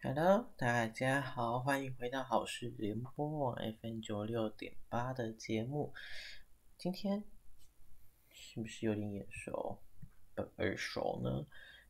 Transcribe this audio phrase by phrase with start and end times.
[0.00, 5.92] Hello，大家好，欢迎回到好事联播网 FM 九六点八的节目。
[6.76, 7.24] 今天
[8.30, 9.82] 是不是有点眼熟、
[10.58, 11.44] 耳熟呢？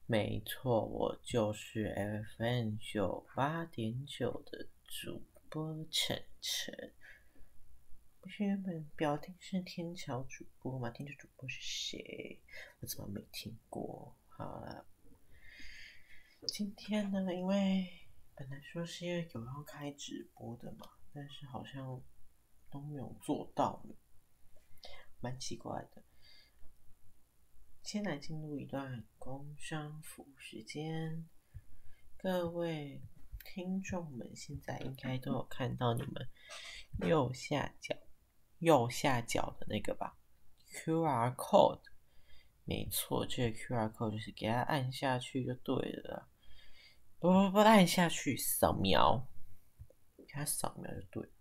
[0.07, 1.95] 没错，我就是
[2.39, 6.95] FM 九八点九的主播晨晨。
[8.23, 10.89] 不是原本标题是天桥主播吗？
[10.89, 12.41] 天桥主播是谁？
[12.81, 14.17] 我怎么没听过？
[14.31, 14.87] 好了。
[16.47, 17.87] 今天呢，因为
[18.35, 22.01] 本来说是因为有要开直播的嘛，但是好像
[22.71, 23.85] 都没有做到，
[25.21, 26.03] 蛮奇怪的。
[27.83, 31.29] 先来进入一段工商服时间，
[32.17, 33.03] 各位
[33.45, 36.29] 听众们现在应该都有看到你们
[37.09, 37.97] 右下角
[38.59, 40.17] 右下角的那个吧
[40.71, 41.83] ，QR code，
[42.69, 46.29] 没错，这个 QR code 就是给它按下去就对了。
[47.19, 49.27] 不不不，按下去扫描，
[50.15, 51.33] 给它扫描就对。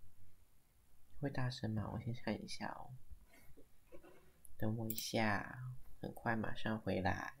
[1.20, 1.90] 会大声吗？
[1.92, 2.96] 我先看一下哦。
[4.56, 5.58] 等我一下，
[6.00, 7.34] 很快马上回来。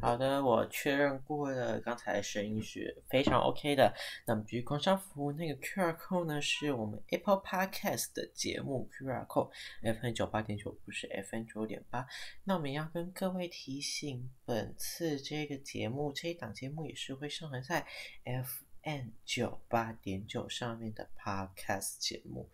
[0.00, 3.92] 好的，我确认过了，刚才声音是非常 OK 的。
[4.26, 12.06] 那么，至于工商服务那个 QR code 呢，是我们 Apple Podcast 的节目 QR code，FN 九八点九不是 FN 九点八。
[12.44, 17.84] 那我们要跟各位提醒，本次这个节目这一档节目也是会上传在
[18.24, 22.48] FN 九八点九上面的 Podcast 节目。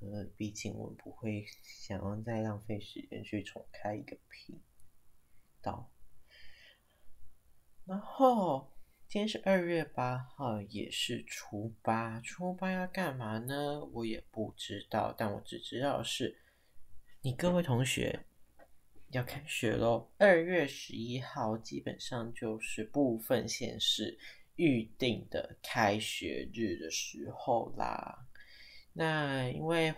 [0.00, 4.60] 呃，毕竟我们不会想要再浪费时间去重开一个频
[5.62, 5.88] 道。
[7.86, 8.70] 然后
[9.08, 12.20] 今天是二月八号，也是初八。
[12.20, 13.84] 初八要干嘛呢？
[13.92, 16.38] 我也不知道，但我只知道是，
[17.20, 18.20] 你各位同学
[19.10, 20.08] 要开学喽。
[20.18, 24.16] 二月十一号基本上就是部分县市
[24.54, 28.26] 预定的开学日的时候啦。
[28.92, 29.92] 那因为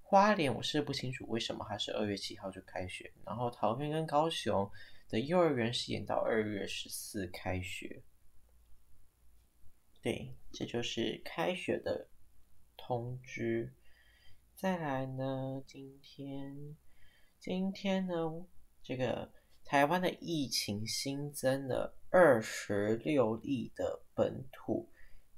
[0.00, 4.70] 花莲我是不清楚为什么还是二月七号就开学，然后桃园跟高雄。
[5.08, 8.02] 的幼儿园是延到二月十四开学，
[10.02, 12.08] 对，这就是开学的
[12.76, 13.72] 通知。
[14.56, 16.76] 再来呢，今天，
[17.38, 18.46] 今天呢，
[18.82, 19.32] 这个
[19.64, 24.90] 台湾的疫情新增了二十六例的本土，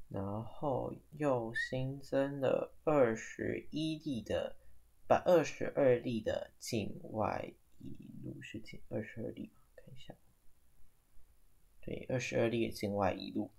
[0.08, 4.56] 然后又新增了二十一例的，
[5.06, 9.52] 把二十二例的境外一路是近二十二例。
[12.08, 13.50] 二十二例境外一路，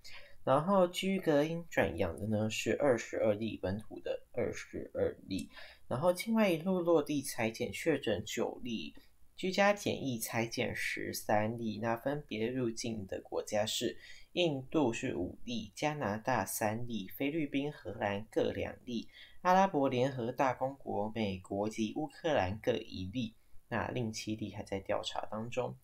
[0.44, 5.50] 然后居隔音转阳的呢是二十二例，本土的二十二例，
[5.88, 8.94] 然后境外一路落地裁剪确诊九例，
[9.36, 13.98] 居家检疫裁剪十三例，那分别入境的国家是
[14.34, 19.10] 印度是五例，加拿大三例，菲律宾、荷兰各两例，
[19.42, 23.36] 阿拉伯联合大公国、美国及乌克兰各一例，
[23.68, 25.76] 那另七例还在调查当中。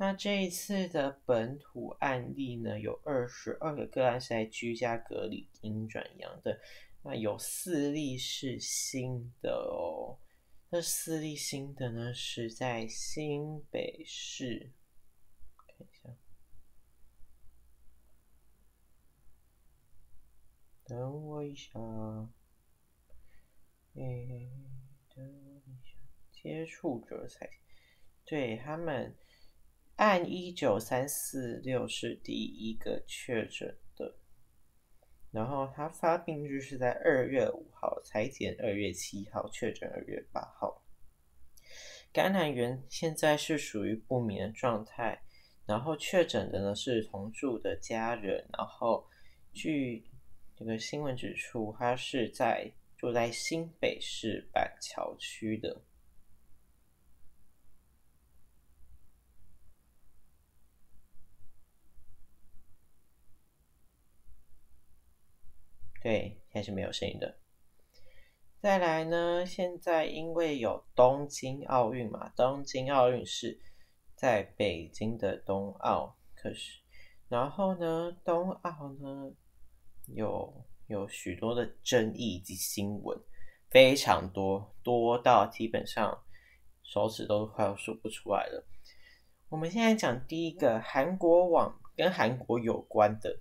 [0.00, 6.60] 那这一次的本土案例呢，有二十二个个案是在居家隔离阴转阳的，
[7.02, 10.16] 那有四例是新的哦。
[10.70, 14.70] 那四例新的呢，是在新北市。
[20.84, 22.30] 等我一下，嗯，
[25.12, 25.98] 等我一下，
[26.30, 27.50] 接触者才
[28.24, 29.12] 对他们。
[29.98, 34.16] 按一九三四六是第一个确诊的，
[35.32, 40.84] 然后他发病日是在二月五号，裁剪二月七号，确诊二月八号。
[42.12, 45.20] 感染源现在是属于不明的状态，
[45.66, 49.04] 然后确诊的呢是同住的家人，然后
[49.52, 50.06] 据
[50.56, 55.82] 这个新闻指出，他是在住在新北市板桥区的。
[66.08, 67.36] 对，现在是没有声音的。
[68.62, 73.60] 再来呢，现在因为有东京奥运嘛，东京奥运是
[74.16, 76.80] 在北京的冬奥，可是，
[77.28, 79.30] 然后呢，冬奥呢
[80.06, 83.14] 有有许多的争议以及新闻，
[83.68, 86.18] 非常多，多到基本上
[86.84, 88.66] 手指都快要数不出来了。
[89.50, 93.38] 我们现在讲第一个韩国网跟韩国有关的，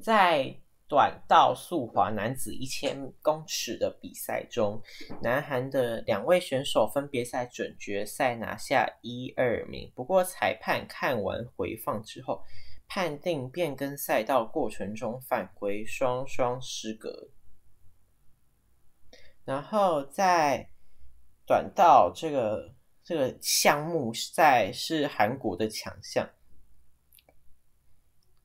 [0.00, 0.52] 在
[0.92, 4.78] 短道速滑男子一千公尺的比赛中，
[5.22, 9.90] 南韩的两位选手分别在准决赛拿下一二名。
[9.94, 12.44] 不过裁判看完回放之后，
[12.86, 17.30] 判定变更赛道过程中犯规，双双失格。
[19.46, 20.68] 然后在
[21.46, 22.74] 短道这个。
[23.04, 26.30] 这个项目在是韩国的强项，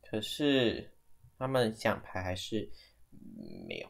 [0.02, 0.97] 可是
[1.38, 2.70] 他们奖牌还是
[3.68, 3.90] 没有。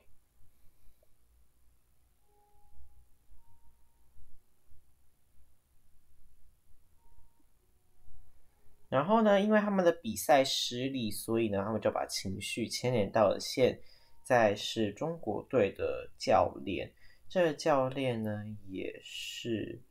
[8.90, 13.80] 然后呢，因为他们的比赛失利，所以呢，他们就把情绪牵连到了现
[14.24, 16.94] 在是中国队的教练。
[17.28, 19.82] 这个教练呢，也是。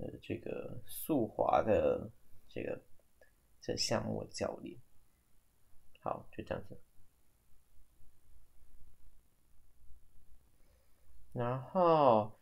[0.00, 2.08] 呃，这个速滑的
[2.48, 2.80] 这个
[3.60, 4.78] 这项目教练，
[5.98, 6.80] 好，就这样子。
[11.38, 12.32] 然后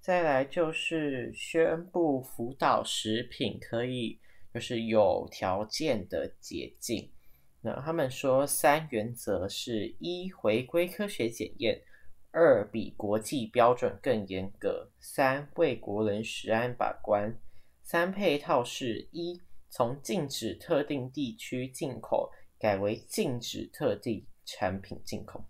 [0.00, 4.18] 再来就是宣布辅导食品可以
[4.54, 7.12] 就是有条件的解禁。
[7.60, 11.82] 那他们说三原则是一回归科学检验。
[12.30, 14.90] 二比国际标准更严格。
[15.00, 17.34] 三为国人食安把关。
[17.82, 19.40] 三配套是一
[19.70, 25.42] 从禁止特定地区进口改为禁止特定产品进口，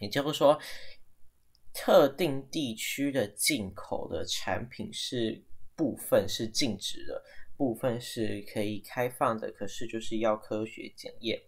[0.00, 0.58] 也就是说，
[1.72, 5.42] 特定地区的进口的产品是
[5.74, 7.22] 部分是禁止的，
[7.56, 11.42] 部分是可以开放的，可是就是要科学检验。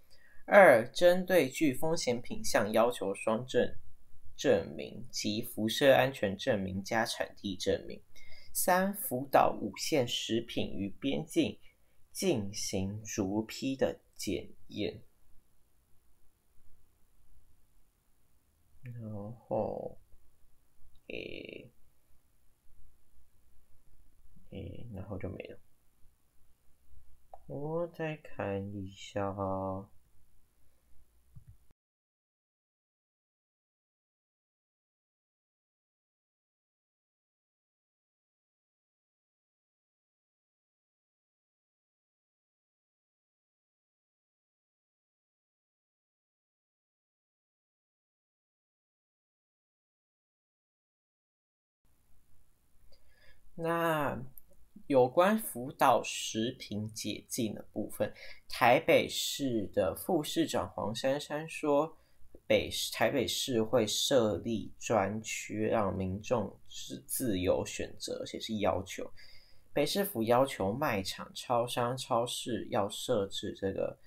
[0.46, 3.74] 二针对具风险品项要求双证。
[4.36, 8.02] 证明及辐射安全证明加产地证明。
[8.52, 11.56] 三、辅导五县食品与边境
[12.10, 15.00] 进行逐批的检验。
[18.82, 18.92] 然
[19.46, 19.96] 后，
[21.08, 21.70] 诶，
[24.50, 25.58] 诶，然后就没了。
[27.46, 29.34] 我再看一下。
[53.54, 54.20] 那
[54.86, 58.12] 有关福岛食品解禁的部分，
[58.48, 61.96] 台北市的副市长黄珊珊说，
[62.46, 69.10] 北台北市会设立专区，让民众自自由选择，而且是要求
[69.72, 73.98] 北市府要求卖场、超商、超市要设置这个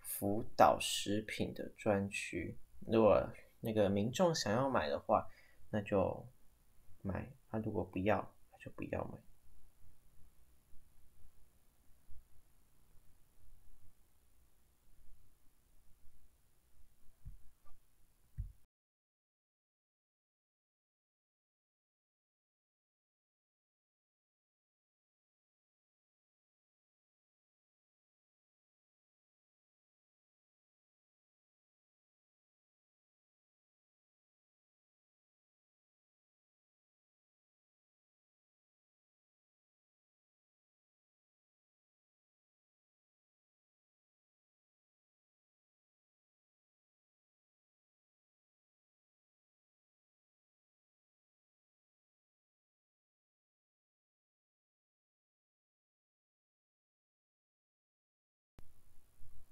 [0.00, 2.56] 福岛食品的专区。
[2.86, 3.26] 如果
[3.60, 5.26] 那个民众想要买的话，
[5.70, 6.26] 那就
[7.02, 9.29] 买；他如果不要，就不要买。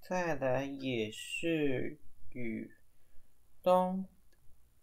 [0.09, 1.99] 再来也是
[2.31, 2.71] 与
[3.61, 4.07] 冬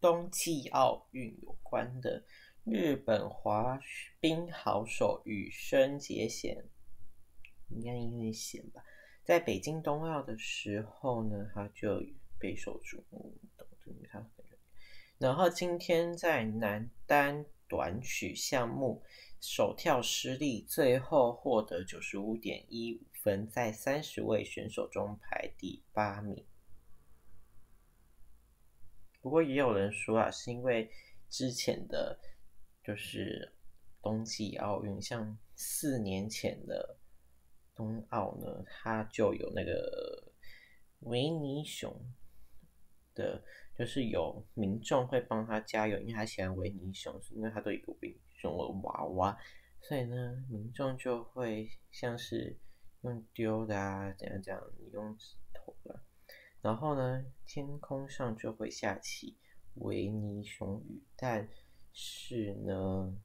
[0.00, 2.22] 冬季奥运有关的，
[2.62, 3.76] 日本滑
[4.20, 6.64] 冰好手羽生结弦，
[7.70, 8.84] 应该因为弦吧，
[9.24, 12.00] 在北京冬奥的时候呢，他就
[12.38, 13.34] 备受瞩目，
[14.08, 14.24] 他
[15.18, 19.02] 然后今天在男单短曲项目
[19.40, 23.15] 首跳失利，最后获得九十五点一五。
[23.26, 26.46] 分在三十位选手中排第八名，
[29.20, 30.88] 不过也有人说啊，是因为
[31.28, 32.20] 之前的，
[32.84, 33.52] 就是
[34.00, 37.00] 冬季奥运，像四年前的
[37.74, 40.32] 冬奥呢，它就有那个
[41.00, 41.92] 维尼熊，
[43.12, 43.42] 的，
[43.76, 49.36] 就是有民众会帮他加油，因为他喜欢维尼熊，因为他都有一个维尼熊的娃娃，
[49.80, 52.56] 所以呢，民众就会像是
[53.06, 56.00] 用丢的啊，怎样怎样，你用指头的，
[56.60, 59.36] 然后呢，天空上就会下起
[59.76, 61.48] 维尼熊雨，但
[61.92, 63.16] 是呢，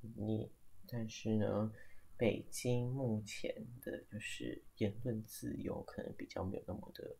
[0.00, 0.50] 你，
[0.88, 1.72] 但是呢。
[2.18, 7.14] 北京目前的就是言论自由可能比较没有那么的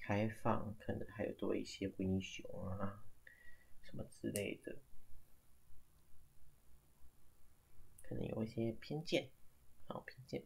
[0.00, 3.00] 开放，可能还有多一些维尼熊啊
[3.80, 4.76] 什么之类的，
[8.02, 9.30] 可能有一些偏见，
[9.86, 10.42] 好偏见。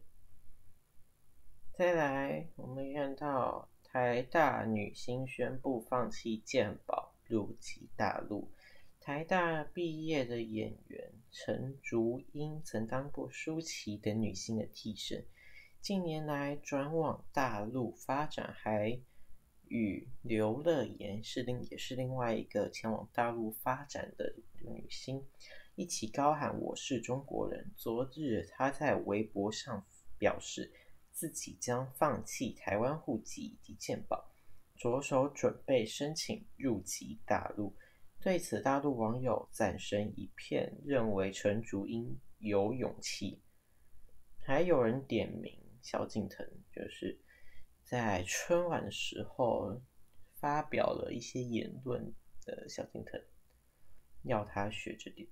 [1.77, 8.49] 再来，我们看到台大女星宣布放弃鉴宝入籍大陆。
[9.01, 15.25] 台大毕业的演员陈竹英曾当过舒淇等女星的替身，
[15.81, 19.01] 近年来转往大陆发展，还
[19.67, 25.27] 与刘乐言是另也是另外一个前往大陆发展的女星
[25.75, 27.73] 一起高喊“我是中国人”。
[27.77, 29.85] 昨日，她在微博上
[30.17, 30.71] 表示
[31.15, 34.35] 自己将放弃台湾户籍以及健保，
[34.77, 37.75] 着手准备申请入籍大陆。
[38.21, 43.41] 对此，大陆网友赞声一片，认为陈竹英有勇气。
[44.41, 47.19] 还有人点名萧敬腾，就是
[47.85, 49.81] 在春晚时候
[50.35, 52.13] 发表了一些言论
[52.45, 53.23] 的萧敬腾，
[54.25, 55.29] 要他学着点。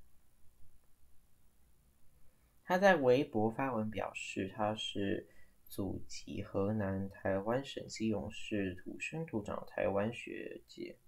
[2.62, 5.28] 他在微博发文表示，他是
[5.72, 10.98] 祖籍河南台湾省基隆市土生土长台湾学姐，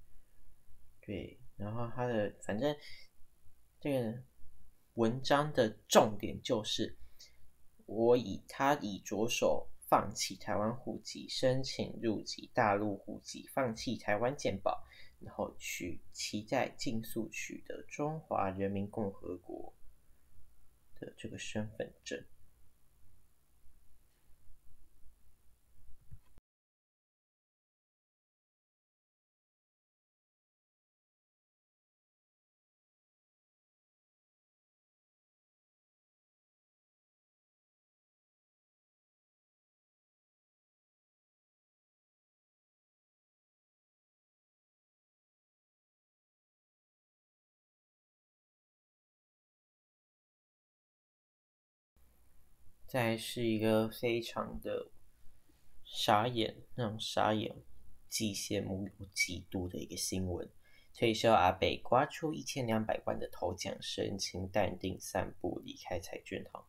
[1.03, 1.39] 对。
[1.59, 2.75] 然后他的反正
[3.79, 4.23] 这个
[4.95, 6.97] 文章的重点就是，
[7.85, 14.83] 我以他以着手放弃台湾户籍，申请入籍大陆户籍，放弃台湾健保，
[15.21, 19.75] 然后取其在竞速取得中华人民共和国
[20.95, 22.25] 的这个身份证。
[52.95, 54.93] 再是一个非常的
[55.83, 57.61] 傻眼，那种傻眼、
[58.09, 60.49] 既羡慕又嫉妒的一个新闻。
[60.95, 66.65] 退休阿北刮出一千两百万的头奖，神情淡定散步离开彩券行。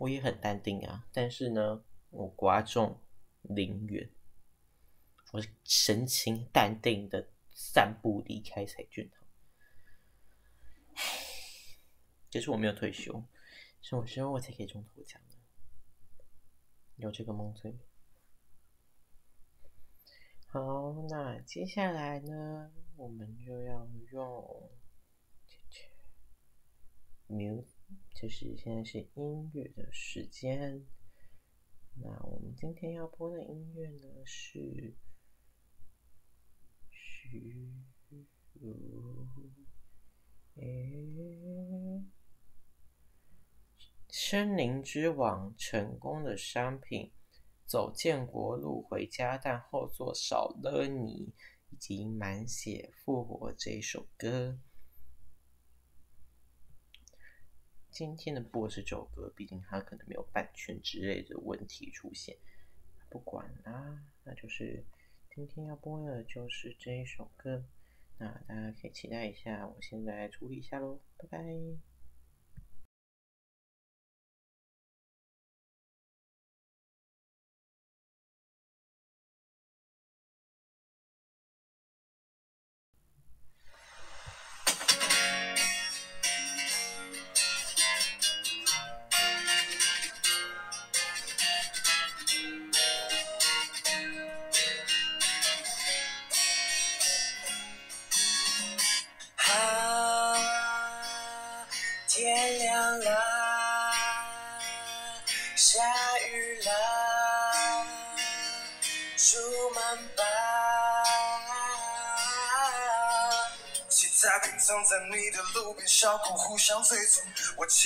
[0.00, 3.00] 我也很淡定啊，但是呢，我刮中
[3.42, 4.10] 零元，
[5.30, 9.25] 我神情淡定的散步离开彩券行。
[12.30, 13.24] 其实我没有退休，
[13.80, 15.36] 什么时候我才可以中头奖呢？
[16.96, 17.78] 有这个梦最美
[20.46, 24.70] 好，那接下来呢，我们就要用
[27.28, 27.64] 牛
[28.14, 30.86] 就是现在是音乐的时间。
[31.96, 34.94] 那我们今天要播的音乐呢是
[36.90, 37.72] 虚
[38.60, 39.26] 无，
[40.54, 42.04] 诶。
[44.18, 47.12] 森林之王成功的商品，
[47.66, 51.34] 走建国路回家，但后座少了你，
[51.68, 54.58] 以及满血复活这一首歌。
[57.90, 62.38] 今天的播是这首歌，毕竟它可能没有版权之类的问题出现，
[63.10, 64.82] 不管啦，那就是
[65.34, 67.62] 今天要播的就是这一首歌，
[68.16, 71.44] 那大家可以期待一下，我现在处理一下喽，拜拜。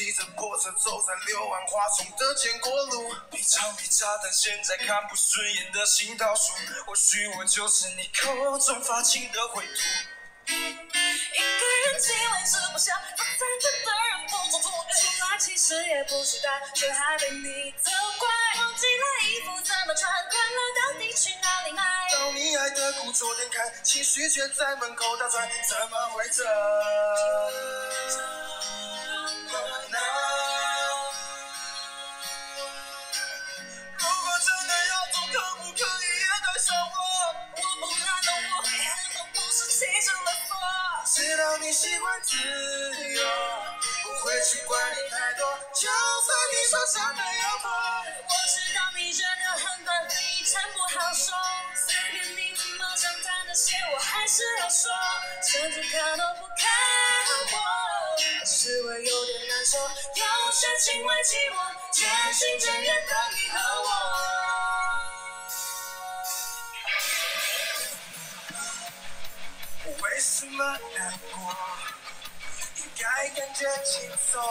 [0.01, 6.55] 骑着破车走在柳暗花丛的建国路，一场比炸弹，现在看不顺眼的行道树。
[6.87, 9.73] 或许我就是你口中发青的灰土。
[10.47, 14.71] 一个人气维持不下，不赞成的人不做作。
[14.73, 18.27] 出来其实也不期待，却还被你责怪。
[18.57, 21.83] 忘记了衣服怎么穿，快乐到底去哪里买？
[22.15, 26.43] 到你爱的故作店看，情绪却在门口打转，怎么会这
[41.71, 43.23] 你喜欢自由，
[44.03, 47.71] 不会去管你太多，就算你手上的有破。
[47.71, 50.05] 我知道你真的很短，
[50.41, 51.33] 一场不好说。
[51.77, 54.91] 随便你怎么想谈那些，我还是要说。
[55.47, 56.69] 甚至看都不看
[57.53, 57.57] 我，
[58.45, 59.79] 是会有点难受。
[59.79, 61.55] 有些情为寂寞，
[61.93, 64.20] 渐行渐远的你和我。
[70.21, 70.63] 什么
[70.99, 71.57] 难过？
[72.77, 74.43] 应该感觉轻松，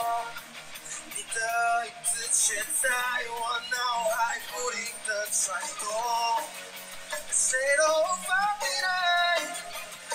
[1.14, 2.90] 你的影子却在
[3.28, 3.76] 我脑
[4.16, 5.86] 海不停的转动。
[7.30, 8.86] 谁都无法替代，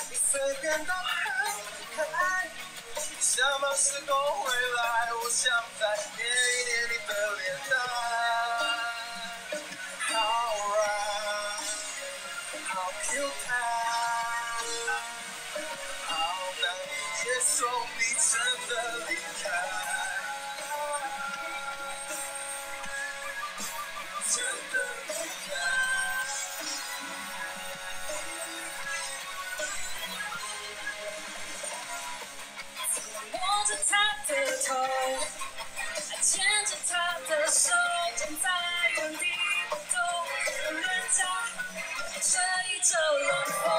[0.09, 1.55] 你随便都很
[1.95, 2.51] 可爱。
[3.21, 7.73] 想把时候回来，我想再捏一捏你的脸蛋。
[34.63, 34.73] 头，
[36.21, 37.71] 牵着他的手，
[38.15, 38.49] 站在
[38.97, 39.25] 原地
[39.69, 39.99] 不动，
[40.71, 41.23] 人家
[42.21, 42.39] 这
[42.71, 43.74] 一阵冷风，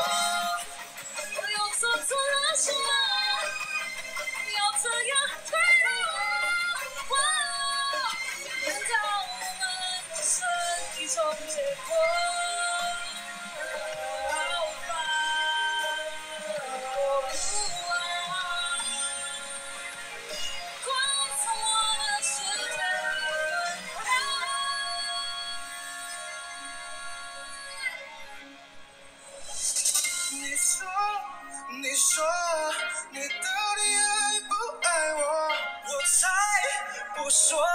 [37.26, 37.65] 不说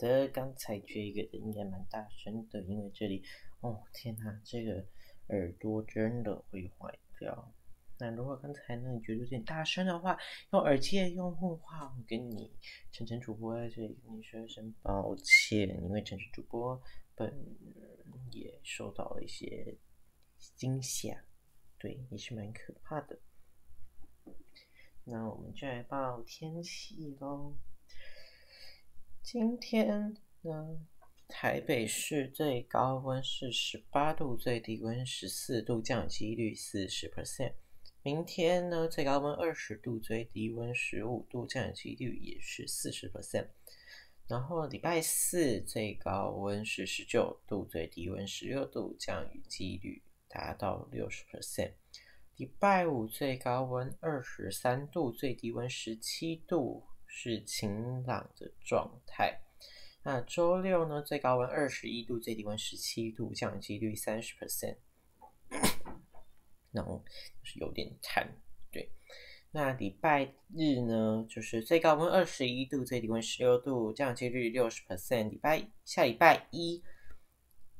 [0.00, 3.22] 的，刚才这个应该蛮大声的，因为这里，
[3.60, 4.84] 哦天哪，这个
[5.28, 7.52] 耳朵真的会坏掉。
[7.98, 10.16] 那如果刚才呢你觉得有点大声的话，
[10.52, 12.50] 用耳机的用户的话，我跟你
[12.90, 16.80] 晨晨主播在这里跟你说一声抱歉，因为晨晨主播
[17.14, 17.94] 本人
[18.32, 19.76] 也受到了一些
[20.56, 21.22] 惊吓，
[21.78, 23.18] 对，也是蛮可怕的。
[25.04, 27.54] 那我们就来报天气喽。
[29.22, 30.86] 今天呢，
[31.28, 37.52] 台北市最高温是十八度，最低温十四度，降雨几率四十 percent。
[38.02, 43.48] 明天呢，最高温二十度，最低温十五度，降雨几率也是四十 percent。
[44.26, 51.72] 然后礼拜四最高温是十九度，最低温十六度，降雨几率达到六十 percent。
[52.36, 59.40] 礼拜五最高温二十三度，最低温十七度，是晴朗的状态。
[60.02, 64.76] 那周六呢，最高温二十一度，最低温十七度，降雨几率三十 percent。
[66.72, 67.04] 然后
[67.42, 68.26] 就是有点惨，
[68.70, 68.90] 对。
[69.50, 75.28] 那礼拜日呢，就是最高温二十一度，最低温十六度，降雨几率六十 percent。
[75.28, 76.82] 礼拜下礼拜一，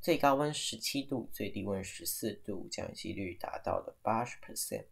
[0.00, 4.86] 最高温十七度，最低温十四度，降雨几率达到了八十 percent。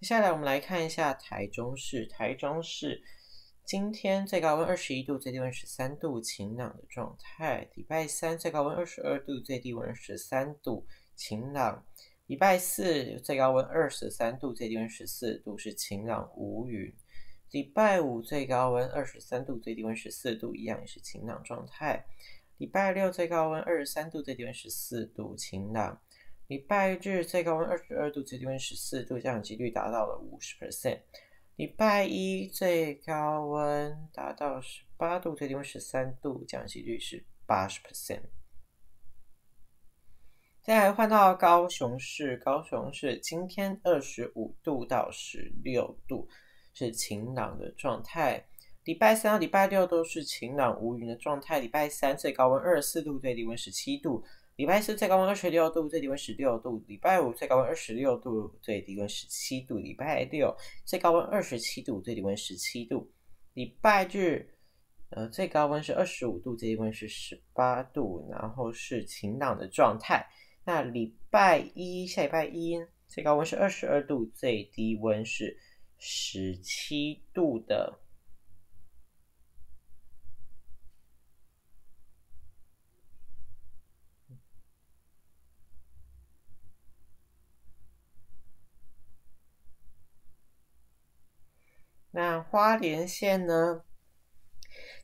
[0.00, 3.02] 接下来我们来看一下台中市，台中市
[3.64, 7.66] 今天最高温二十一度，最低温十三度，晴朗的状态。
[7.74, 11.82] 礼拜三最高温二十二度，最低温十三度，晴朗。
[12.26, 16.92] 礼拜四最高温二十三度，最低温十四度，是晴朗无云。
[17.50, 22.04] 礼拜五最高温二十三度，最低温十四度，一样也是晴朗状态。
[22.58, 25.98] 礼拜六最高温二十三度，最低温十四度，晴朗。
[26.48, 31.00] 礼拜日最高温二十二度，最低温十四度，降雨几率达到了五十 percent。
[31.56, 38.22] 礼拜一最高温达到十八度，最低温十三度，降雨几率是八十 percent。
[40.62, 46.26] 再来换到高雄市，高雄市今天二十五度到十六度，
[46.72, 48.46] 是晴朗的状态。
[48.84, 51.60] 礼拜三到礼拜六都是晴朗无云的状态。
[51.60, 54.24] 礼拜三最高温二十四度，最低温十七度；
[54.62, 63.04] 礼拜四最高温二十六度，最低温十六度；礼拜五最高温二十六度，最低温十七度；礼拜六最高温二十七度，最低温十七度；
[63.54, 64.48] 礼拜日
[65.10, 70.24] 呃最高温是二十五度，最低温是十八度，然后是晴朗的状态。
[70.64, 75.58] 那礼拜一下礼拜一最高温是二十二度，最低温是
[75.98, 77.98] 十七度的。
[92.14, 93.82] 那花莲县呢？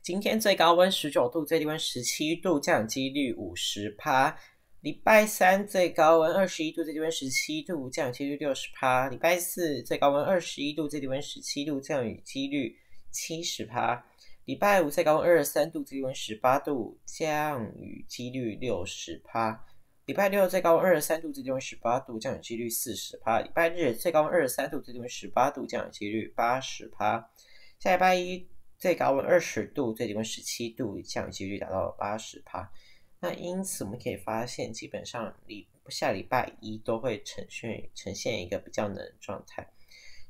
[0.03, 4.37] 今天最高温十九度，最低温十七度，降雨几率五十趴。
[4.81, 9.09] 礼拜三最高温二十一度，最低温十七度，降雨几率六十趴。
[9.09, 12.77] 礼拜四最高温二十一度，最低温十七度，降雨几率
[13.11, 14.05] 七十趴。
[14.45, 19.65] 礼拜五最高温二十三度，最低温十八度，降雨几率六十趴。
[20.09, 23.41] 礼拜六最高温二十三度，最低温十八度，降雨几率四十趴。
[23.41, 27.29] 礼拜日最高温二十三度，最低温十八度，降雨几率八十趴。
[27.77, 32.71] 下礼拜一最高温二十度，最低温十七度，降雨几率达到了八十趴。
[33.19, 39.71] 那因此我们可以发现，基本上礼下礼拜一都会呈现呈现一个比较冷的状态，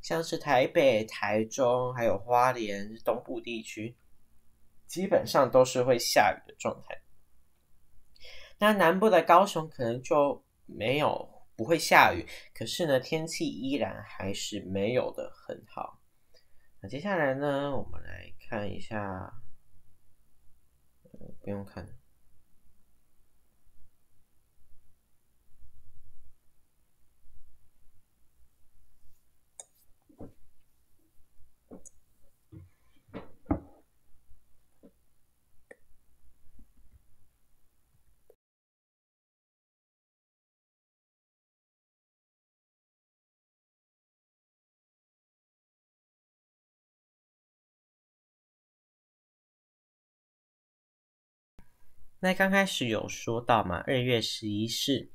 [0.01, 3.95] 像是台北、台中还有花莲东部地区，
[4.87, 6.99] 基本上都是会下雨的状态。
[8.59, 15.99] 那南部的高雄可能就没有不会下雨，可是呢天气依然还是没有的很好。
[16.81, 19.33] 那接下来呢，我们来看一下，
[21.41, 21.98] 不用看。
[52.21, 55.09] 那刚开始有说到嘛，二月十一是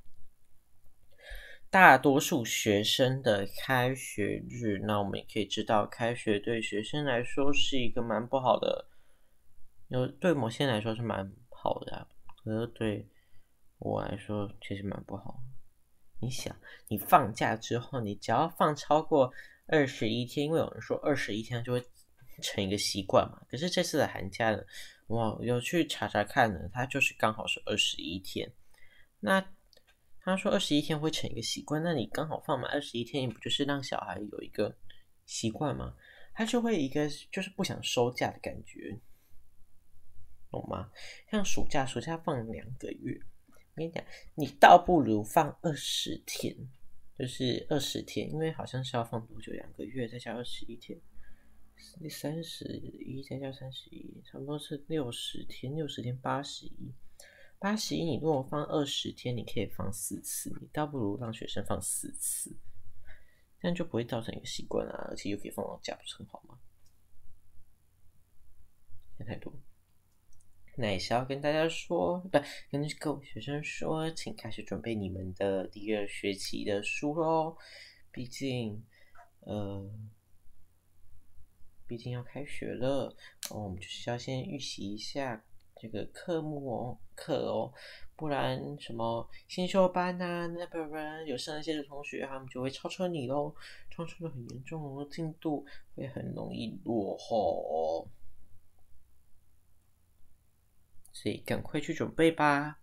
[1.68, 4.78] 大多数学生的开学日。
[4.78, 8.88] 那我们也可以知道，开学对学生来说是一个蛮不好的，
[9.88, 12.08] 有对某些人来说是蛮好的，
[12.42, 13.06] 可是对
[13.78, 15.42] 我来说其实蛮不好。
[16.22, 16.56] 你想，
[16.88, 19.30] 你放假之后，你只要放超过
[19.66, 21.84] 二十一天，因为有人说二十一天就会
[22.40, 23.42] 成一个习惯嘛。
[23.50, 24.62] 可是这次的寒假呢？
[25.06, 28.52] 我有去查查看呢，它就是刚好是二十一天。
[29.20, 29.46] 那
[30.20, 34.74] 他说二十一天会成一个习惯，那你刚好放满二十一天，你不就是让小孩有一个
[35.26, 35.94] 习惯吗？
[36.32, 38.98] 他就会一个就是不想收假的感觉，
[40.50, 40.90] 懂吗？
[41.30, 44.02] 像暑假，暑假放两个月，我跟你讲，
[44.34, 46.56] 你倒不如放二十天，
[47.18, 49.52] 就是二十天，因为好像是要放多久？
[49.52, 50.98] 两个月再加二十一天。
[52.08, 55.74] 三十一再加三十一，差不多是六十天。
[55.74, 56.94] 六十天八十一，
[57.58, 60.50] 八十一你如果放二十天，你可以放四次。
[60.60, 62.56] 你倒不如让学生放四次，
[63.60, 66.58] 这样就不会造成一个习惯啊，而且又可以放到假，不是很好吗？
[69.18, 69.52] 想太多。
[70.76, 72.38] 那也是要跟大家说，不
[72.70, 77.56] 跟各位学生说，请开始准备你们的第二学期的书喽。
[78.10, 78.84] 毕竟，
[79.40, 79.90] 呃。
[81.86, 83.14] 毕竟要开学了，
[83.50, 85.44] 哦，我们就是要先预习一下
[85.76, 87.72] 这个科目哦课哦，
[88.16, 93.54] 不然什么先修班呐、那不然有上一些的同学他们就会超车你喽，
[93.90, 98.08] 超车的很严重哦，进度会很容易落后，
[101.12, 102.78] 所以赶快去准备吧。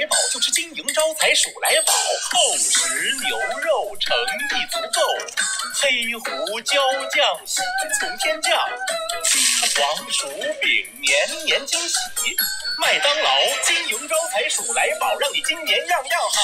[0.00, 1.92] 来宝就吃金银招财鼠来宝，
[2.32, 2.88] 厚实
[3.22, 5.02] 牛肉诚意足够，
[5.74, 7.60] 黑胡椒酱喜
[8.00, 8.66] 从天降，
[9.24, 9.42] 金
[9.76, 10.26] 黄薯
[10.62, 11.94] 饼年年惊喜。
[12.78, 13.30] 麦当劳
[13.62, 16.40] 金银招财鼠来宝，让你今年样样好。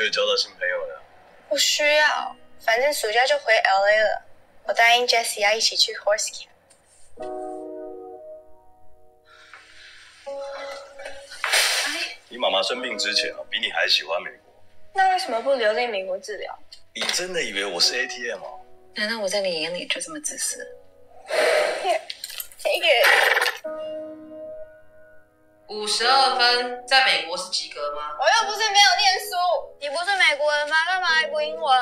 [0.00, 1.02] 就会交到新朋友了。
[1.46, 2.34] 不需要，
[2.64, 4.22] 反正暑假就回 LA 了。
[4.64, 6.48] 我答应 Jessie 要一起去 Horse Camp。
[12.30, 14.64] 你妈妈生病之前啊，比你还喜欢美国。
[14.94, 16.58] 那为什么不留在美国治疗？
[16.94, 18.58] 你真的以为我是 ATM 哦？
[18.94, 20.66] 难道我在你眼里就这么自私
[22.62, 23.06] ？Take it。
[25.70, 28.16] 五十二分，在美国是及格吗？
[28.18, 29.36] 我又不是没有念书，
[29.78, 30.06] 你不是
[30.80, 30.86] 美国人吗？
[30.86, 31.78] 干嘛还不英文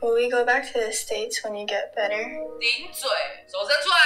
[0.00, 2.24] ？Will we go back to the states when you get better？
[2.58, 3.08] 顶嘴，
[3.50, 3.96] 手伸出来。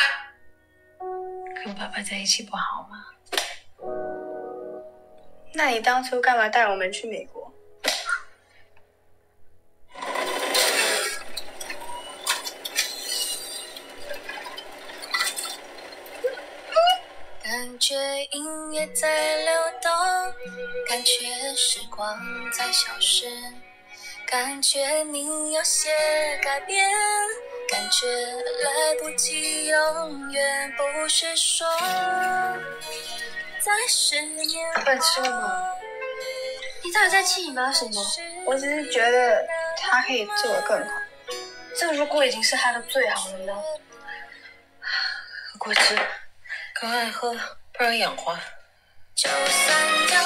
[1.65, 3.07] 跟爸爸在一起不好吗？
[5.55, 7.53] 那你当初干嘛带我们去美国？
[17.43, 17.95] 感觉
[18.33, 19.91] 音乐在流动，
[20.89, 22.19] 感觉时光
[22.51, 23.27] 在消失，
[24.27, 25.89] 感觉你有些
[26.43, 26.85] 改变，
[27.71, 31.65] 感觉来不及永远，不是说
[33.61, 34.83] 在十年后。
[34.85, 35.63] 笨吃了吗？
[36.83, 38.05] 你到底在气你妈什么？
[38.45, 39.47] 我只是觉得
[39.79, 40.91] 他可以做得更好。
[41.79, 43.55] 这如果已经是他的最好了呢？
[45.53, 45.97] 喝果汁，
[46.81, 47.33] 赶快喝，
[47.73, 48.41] 不然氧化。
[49.15, 50.21] 就算有一天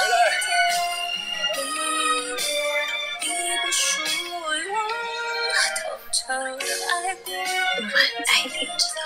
[1.09, 1.09] 离
[3.72, 4.40] 属于我，
[5.78, 5.82] 偷
[6.26, 9.00] 偷的爱过，爱你知道。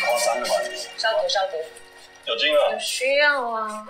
[0.00, 0.50] 高三个吧？
[0.96, 1.52] 消毒消毒，
[2.24, 2.78] 有劲了。
[2.80, 3.86] 需要啊。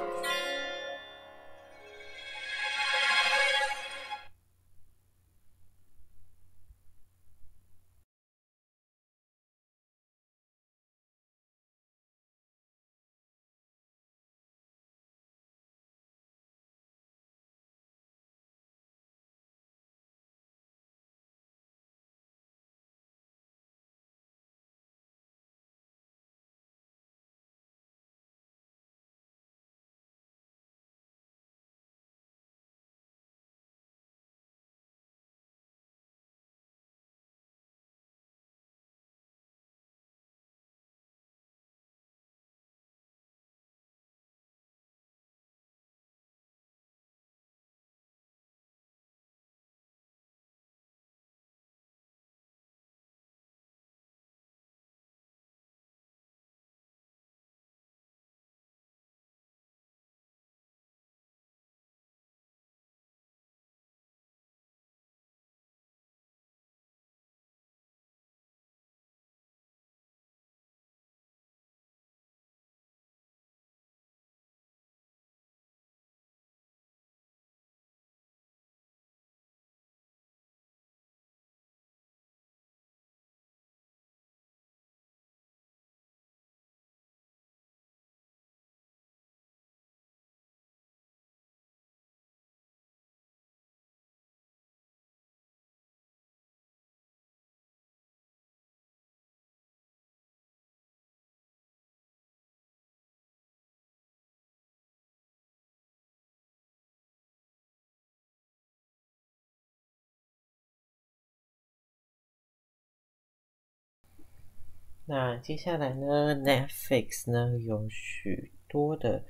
[115.09, 119.25] 那接下来呢，Netflix 呢有许多的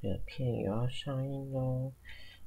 [0.00, 1.92] 呃片也要上映喽。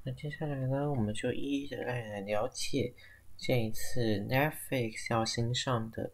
[0.04, 2.94] 那接下来呢，我们就一一的来了解
[3.38, 6.14] 这一次 Netflix 要新上的，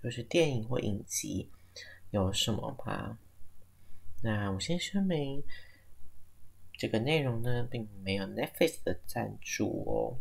[0.00, 1.50] 就是电影或影集
[2.12, 3.18] 有什么吧。
[4.22, 5.42] 那我先声明，
[6.74, 10.16] 这个内容呢并没有 Netflix 的赞助哦。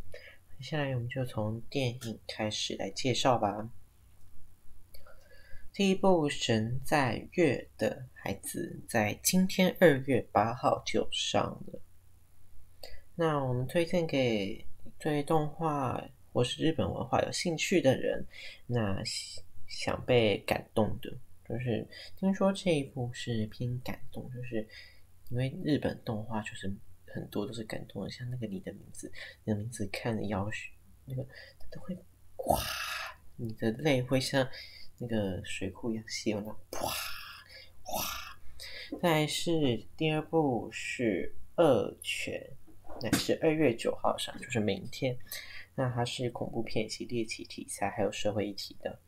[0.58, 3.70] 接下来我们就从电影开始来介绍吧。
[5.72, 11.80] 第一部《神在月的孩子》在今天二月八号就上了。
[13.16, 14.66] 那我们推荐给
[14.98, 16.04] 对动画
[16.34, 18.26] 或是日本文化有兴趣的人，
[18.66, 19.02] 那
[19.68, 24.68] 想被感动的，就是听说这一部是偏感动，就是
[25.30, 26.70] 因为日本动画就是
[27.08, 29.10] 很多都是感动的，像那个你的名字，
[29.46, 30.50] 你的名字看了要
[31.06, 31.24] 那个
[31.72, 31.96] 都会
[32.48, 32.60] 哇，
[33.38, 34.46] 你的泪会像。
[35.00, 36.92] 那个水库一样细，那哗
[37.82, 38.04] 哗。
[39.02, 41.34] 再来是第二部是
[41.64, 42.52] 《恶犬》，
[43.02, 45.18] 那是二月九号上，就是明天。
[45.76, 49.00] 那它是恐怖片及猎奇题材，还有社会议题的。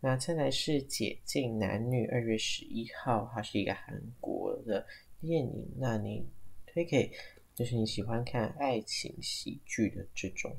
[0.00, 4.86] 那再来是《解禁男女》，二月十一号，它是一个韩国的
[5.20, 5.74] 电影。
[5.78, 6.28] 那你
[6.66, 7.10] 推给
[7.54, 10.54] 就是你喜欢看爱情喜剧的这种。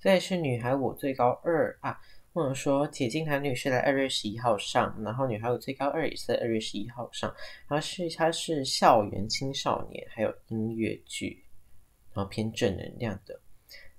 [0.00, 2.00] 再来是《女孩我最高二》啊。
[2.54, 7.34] 说，《解禁男女》是在二月十一号上，然后《女孩有最高二》也是在二月十一号上。
[7.68, 11.44] 然后是它是校园青少年，还有音乐剧，
[12.14, 13.40] 然后偏正能量的。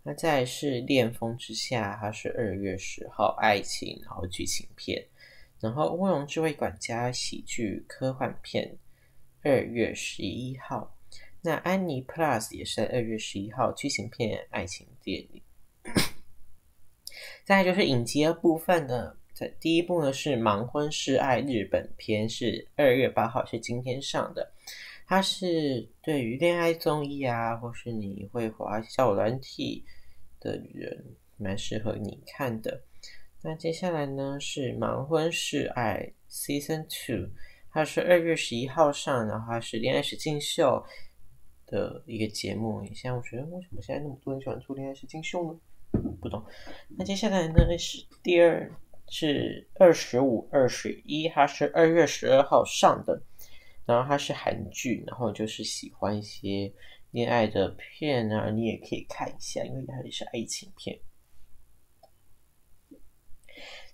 [0.03, 5.05] 那再是《恋风之下》，它是二月十号爱情，然后剧情片。
[5.59, 8.75] 然后《乌龙智慧管家》喜剧科幻片，
[9.43, 10.97] 二月十一号。
[11.41, 15.41] 那《安妮 Plus》也是在二月十一号，剧情片爱情电影。
[17.43, 24.51] 再就是影集的部分呢，在第一部呢是《盲婚试爱》日本篇，是二月八号，是今天上的。
[25.07, 29.83] 它是对于恋爱综艺啊，或是你会滑小软体
[30.39, 31.03] 的人，
[31.35, 32.81] 蛮适合你看的。
[33.41, 37.31] 那接下来呢是《盲婚试爱》Season Two，
[37.71, 40.85] 它是二月十一号上，然后是恋爱实境秀
[41.65, 42.81] 的一个节目。
[42.81, 45.59] 你现在我觉得为什么现在那么多人喜欢做恋爱实境秀呢？
[46.19, 46.45] 不懂。
[46.97, 48.71] 那接下来呢是第二
[49.07, 53.21] 是二十五二十一，它是二月十二号上的，
[53.85, 56.71] 然后它是韩剧，然后就是喜欢一些
[57.11, 60.99] 恋爱的片啊，你也可以看一下，因为它也是爱情片。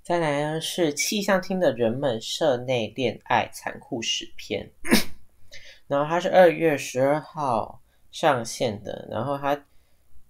[0.04, 4.70] 再来呢是气象厅的人们社内恋爱残酷史篇，
[5.88, 7.82] 然后它是二月十二号
[8.12, 9.66] 上线的，然后它。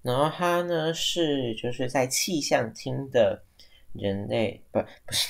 [0.08, 3.44] 然后他呢是就是在气象厅的
[3.92, 5.28] 人类不不是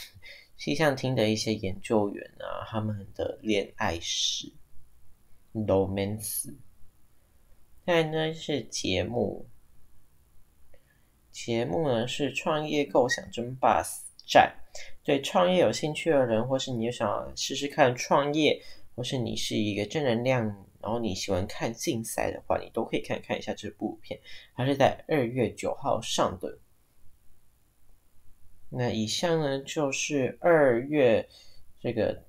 [0.56, 4.54] 气象厅的一些研究员啊，他们的恋爱史
[5.56, 6.54] ，romance。
[7.88, 9.50] 再呢是节目，
[11.32, 13.82] 节目呢是创业构想争霸
[14.28, 14.56] 战，
[15.04, 18.62] 对创业有兴趣的人，或是你想试试看创业，
[18.94, 20.67] 或是你是一个正能量。
[20.80, 24.20] 然后你喜欢看竞赛的话，你都可以看看一下这部片，
[24.56, 26.60] 它是在二月九号上的。
[28.70, 31.28] 那以上呢就是二月
[31.80, 32.24] 这个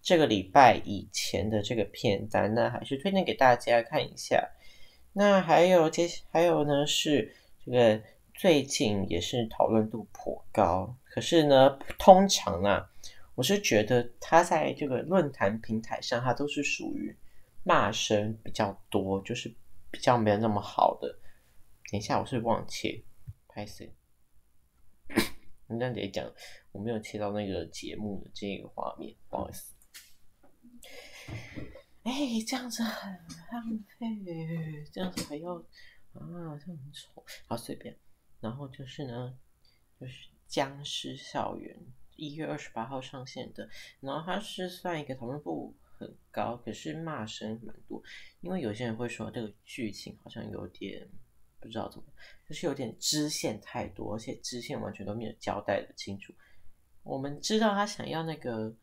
[0.00, 4.48] 这个礼拜以前的这个片单，那还是推荐给大家看一下。
[5.12, 7.34] 那还有接还有呢是
[7.64, 8.02] 这个
[8.34, 12.90] 最近也是讨论度颇高，可是呢通常啊，
[13.34, 17.14] 我是觉得它在这个论坛平台上，它都是属于。
[17.62, 19.54] 骂声比较多，就是
[19.90, 21.18] 比较没有那么好的。
[21.90, 23.04] 等一下，我是忘切
[23.48, 23.94] 拍谁？
[25.66, 26.32] 你这样子讲，
[26.72, 29.74] 我没有切到那个节目的这个画面，不好意思。
[32.02, 32.12] 哎，
[32.46, 33.12] 这样子很
[33.52, 34.06] 浪费，
[34.92, 35.54] 这样子还要
[36.14, 37.24] 啊，这样很丑。
[37.46, 37.96] 好，随便。
[38.40, 39.38] 然后就是呢，
[40.00, 40.12] 就是
[40.46, 41.76] 《僵尸校园》，
[42.16, 43.68] 一月二十八号上线的。
[44.00, 45.76] 然后它是算一个同步。
[46.00, 48.02] 很高，可是骂声蛮多，
[48.40, 51.06] 因为有些人会说这个剧情好像有点
[51.60, 52.06] 不知道怎么，
[52.48, 56.32] 就是有点支线太多，而且支线完全都没有交代的清楚。
[57.02, 58.74] 我们知道他想要那个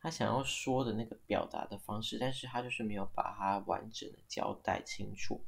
[0.00, 5.40] 他想要说的那个表达的方式，但是他就是没有把它完整的交代清楚。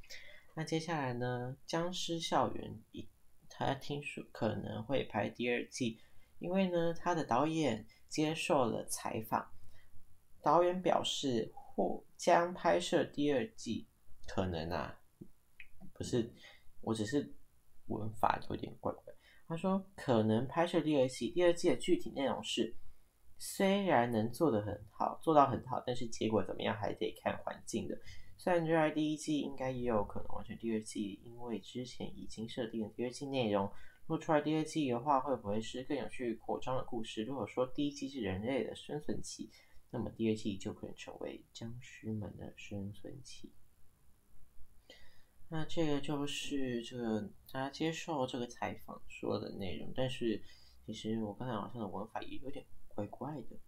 [0.54, 3.08] 那接下来呢，《僵尸校园》一
[3.48, 6.00] 他听说可能会拍第二季，
[6.38, 9.48] 因为呢，他的导演接受了采访。
[10.42, 13.86] 导演表示或将拍摄第二季，
[14.26, 14.98] 可能啊，
[15.92, 16.32] 不是，
[16.80, 17.34] 我只是
[17.86, 19.14] 文法有点怪怪。
[19.46, 22.74] 他说可能拍摄第二季，第二季的具体内容是，
[23.38, 27.98] 虽然能做得很好，做到很好，但是结果怎么样还得看环境的。
[28.36, 33.64] 虽然热爱第一季，应该也有可能完成第二季，因为之前已经设定了第二季内容。
[34.06, 37.24] 如果出来第二季的话，会不会是更有趣、扩张的故事？
[37.24, 39.50] 如果说第一季是人类的生存期，
[39.90, 43.52] 那么第二季就可以成为僵尸们的生存期。
[45.50, 47.22] 那这个就是这个
[47.52, 50.42] 大家接受这个采访说的内容，但是
[50.84, 53.58] 其实我刚才好像的文法也有点怪怪的。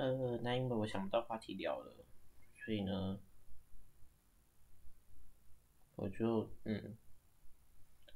[0.00, 1.94] 呃，那因为我想不到话题聊了，
[2.64, 3.20] 所以呢，
[5.94, 6.96] 我就嗯，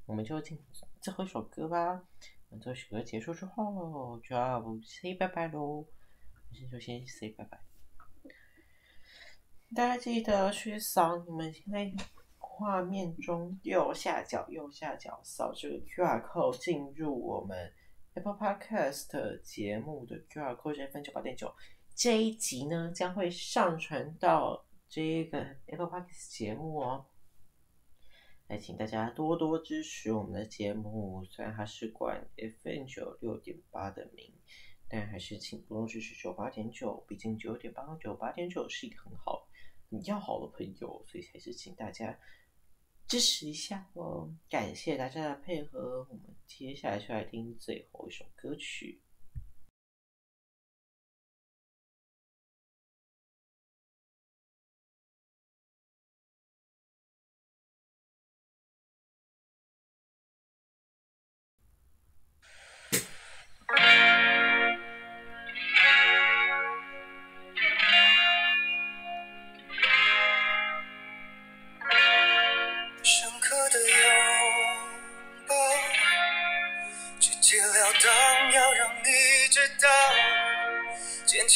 [0.07, 0.59] 我们就进
[1.03, 2.03] 最后一首歌吧。
[2.63, 5.85] 这首歌结束之后就要 say 拜拜喽，
[6.53, 7.61] 先就先 say 拜拜。
[9.75, 11.93] 大家记得去扫你们现在
[12.39, 17.71] 画面中右下角右下角扫这个 QR code 进入我们。
[18.15, 21.53] Apple Podcast 节目的 QR code 分九八点九，
[21.97, 27.07] 这一集呢将会上传到这个 Apple Podcast 节目哦。
[28.47, 34.33] 来，请大家多多支持我们的节目，虽然它是管 FM 九六点八的名，
[34.89, 39.49] 但还是请多多支持九八点九，毕竟九点八和九八点九是一个很好、
[39.91, 42.17] 很要好的朋友，所以还是请大家。
[43.07, 46.07] 支持一下哦，感谢大家的配合。
[46.11, 49.01] 我们接下来就来听最后一首歌曲。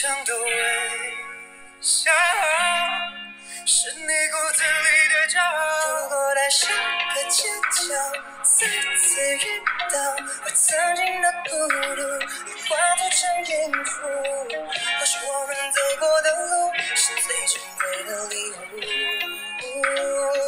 [0.01, 0.47] 强的微
[1.81, 2.13] 笑
[3.67, 4.07] 是你骨
[4.55, 5.59] 子里的骄傲。
[5.89, 6.69] 如果在下
[7.17, 7.83] 个街角
[8.45, 9.99] 再次遇到
[10.45, 11.51] 我曾经的孤
[11.97, 12.01] 独，
[12.69, 13.53] 化作成音
[13.85, 13.91] 符，
[15.01, 20.48] 或许我们走过的路是最珍贵的礼物。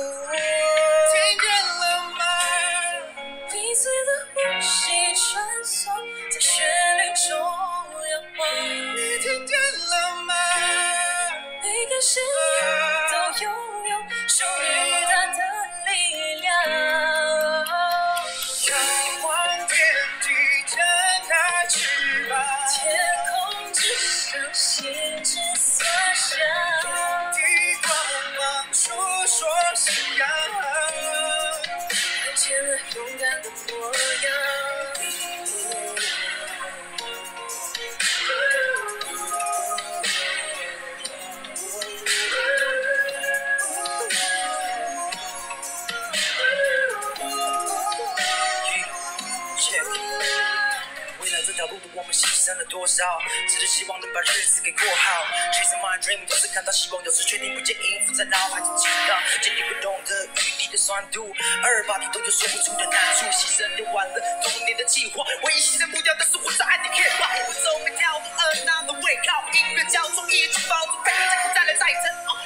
[52.91, 53.22] 少？
[53.49, 55.24] 只是希望能把日子给过好。
[55.55, 59.14] Chasing my dream，有时看到希望，有时却听不见音符在脑海中激荡。
[59.41, 61.32] 坚定不动的雨滴的酸度，
[61.62, 63.26] 二八题都有说不出的难处。
[63.30, 67.30] 牺牲掉完了多年的计划，唯一牺牲不掉的是我在爱的 hip hop。
[67.47, 72.03] 我走每条路，another way，靠音乐交错，一直抱住，再苦再来再撑。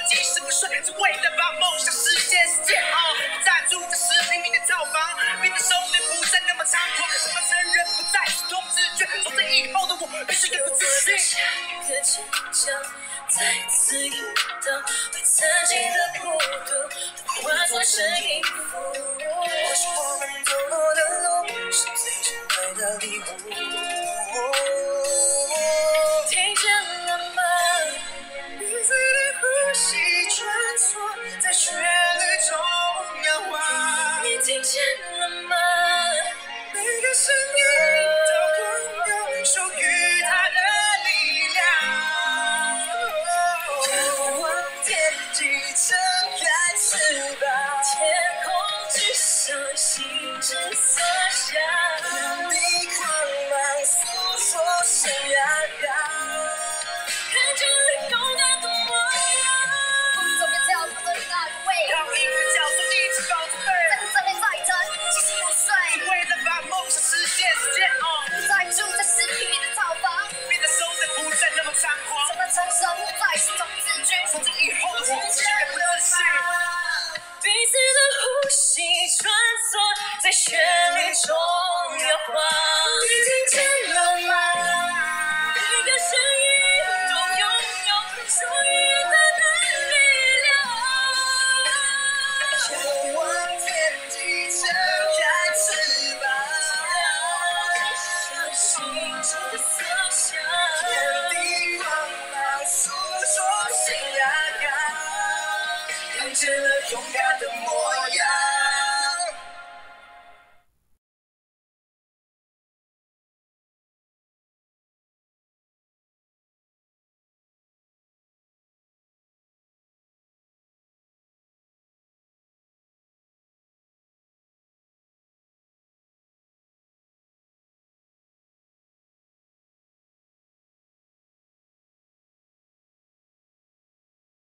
[0.07, 2.44] 即使不顺，只为了把梦想实现
[13.37, 14.81] 再次遇到
[15.11, 16.31] 对曾经的孤
[16.65, 16.71] 独，
[17.43, 18.34] 化作声音